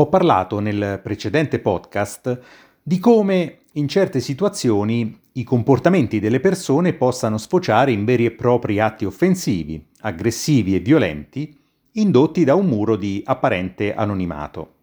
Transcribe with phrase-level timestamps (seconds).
[0.00, 2.40] Ho parlato nel precedente podcast
[2.82, 8.80] di come in certe situazioni i comportamenti delle persone possano sfociare in veri e propri
[8.80, 11.54] atti offensivi, aggressivi e violenti,
[11.92, 14.76] indotti da un muro di apparente anonimato.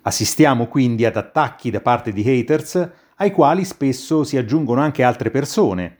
[0.00, 5.30] Assistiamo quindi ad attacchi da parte di haters ai quali spesso si aggiungono anche altre
[5.30, 5.98] persone,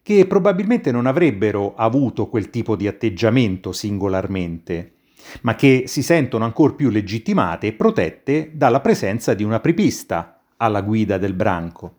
[0.00, 4.94] che probabilmente non avrebbero avuto quel tipo di atteggiamento singolarmente,
[5.42, 10.82] ma che si sentono ancor più legittimate e protette dalla presenza di una apripista alla
[10.82, 11.96] guida del branco.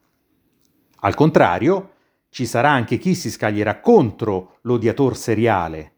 [1.02, 1.93] Al contrario,
[2.29, 5.93] ci sarà anche chi si scaglierà contro l'odiator seriale.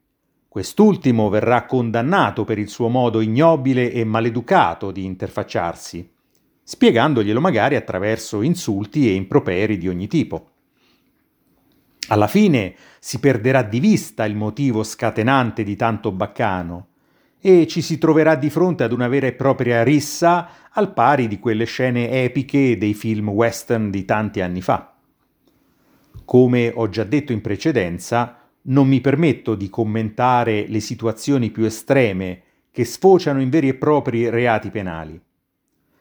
[0.47, 6.11] Quest'ultimo verrà condannato per il suo modo ignobile e maleducato di interfacciarsi,
[6.63, 10.51] spiegandoglielo magari attraverso insulti e improperi di ogni tipo.
[12.07, 16.87] Alla fine si perderà di vista il motivo scatenante di tanto baccano
[17.45, 21.39] e ci si troverà di fronte ad una vera e propria rissa al pari di
[21.39, 24.95] quelle scene epiche dei film western di tanti anni fa.
[26.23, 32.43] Come ho già detto in precedenza, non mi permetto di commentare le situazioni più estreme
[32.71, 35.21] che sfociano in veri e propri reati penali.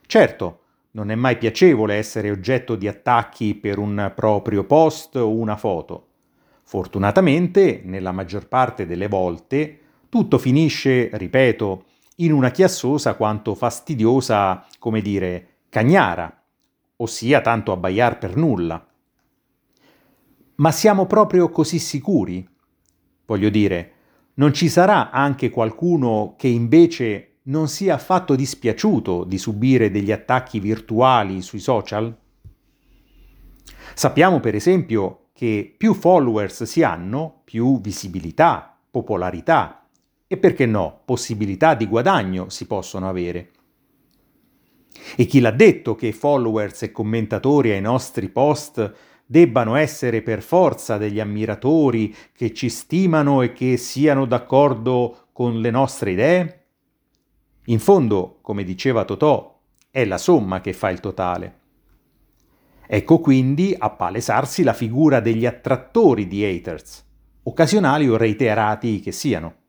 [0.06, 0.60] Certo,
[0.92, 6.06] non è mai piacevole essere oggetto di attacchi per un proprio post o una foto.
[6.62, 9.78] Fortunatamente, nella maggior parte delle volte,
[10.12, 16.44] tutto finisce, ripeto, in una chiassosa quanto fastidiosa, come dire, cagnara,
[16.96, 18.86] ossia tanto abbaiar per nulla.
[20.56, 22.46] Ma siamo proprio così sicuri?
[23.24, 23.92] Voglio dire,
[24.34, 30.60] non ci sarà anche qualcuno che invece non sia affatto dispiaciuto di subire degli attacchi
[30.60, 32.14] virtuali sui social?
[33.94, 39.81] Sappiamo per esempio che più followers si hanno, più visibilità, popolarità
[40.32, 43.50] e perché no, possibilità di guadagno si possono avere.
[45.14, 48.94] E chi l'ha detto che followers e commentatori ai nostri post
[49.26, 55.70] debbano essere per forza degli ammiratori che ci stimano e che siano d'accordo con le
[55.70, 56.64] nostre idee?
[57.66, 61.58] In fondo, come diceva Totò, è la somma che fa il totale.
[62.86, 67.04] Ecco quindi a palesarsi la figura degli attrattori di haters,
[67.42, 69.60] occasionali o reiterati che siano.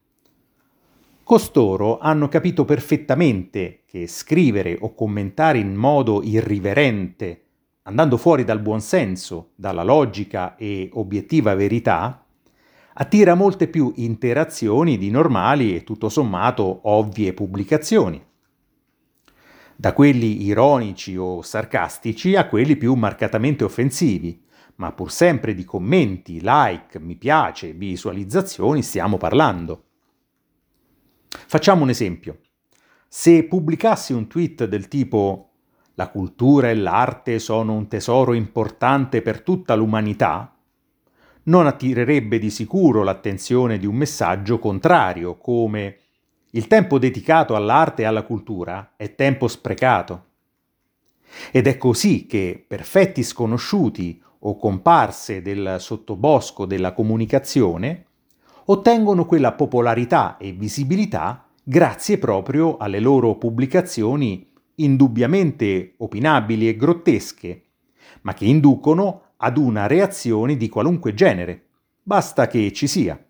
[1.33, 7.45] Costoro hanno capito perfettamente che scrivere o commentare in modo irriverente,
[7.85, 12.23] andando fuori dal buonsenso, dalla logica e obiettiva verità,
[12.93, 18.23] attira molte più interazioni di normali e tutto sommato ovvie pubblicazioni.
[19.75, 24.39] Da quelli ironici o sarcastici a quelli più marcatamente offensivi,
[24.75, 29.85] ma pur sempre di commenti, like, mi piace, visualizzazioni stiamo parlando.
[31.47, 32.39] Facciamo un esempio.
[33.07, 35.49] Se pubblicassi un tweet del tipo
[35.95, 40.55] la cultura e l'arte sono un tesoro importante per tutta l'umanità,
[41.43, 45.97] non attirerebbe di sicuro l'attenzione di un messaggio contrario come
[46.51, 50.25] il tempo dedicato all'arte e alla cultura è tempo sprecato.
[51.51, 58.05] Ed è così che perfetti sconosciuti o comparse del sottobosco della comunicazione
[58.65, 67.63] ottengono quella popolarità e visibilità grazie proprio alle loro pubblicazioni indubbiamente opinabili e grottesche,
[68.21, 71.65] ma che inducono ad una reazione di qualunque genere.
[72.01, 73.21] Basta che ci sia.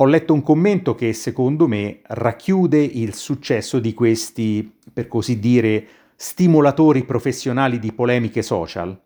[0.00, 5.88] Ho letto un commento che secondo me racchiude il successo di questi, per così dire,
[6.14, 9.00] stimolatori professionali di polemiche social,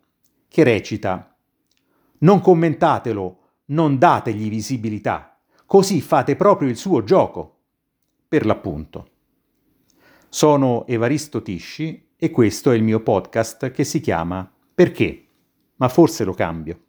[0.47, 1.35] che recita
[2.19, 7.59] Non commentatelo, non dategli visibilità, così fate proprio il suo gioco.
[8.27, 9.09] Per l'appunto.
[10.29, 15.27] Sono Evaristo Tisci e questo è il mio podcast che si chiama Perché?
[15.75, 16.79] ma forse lo cambio.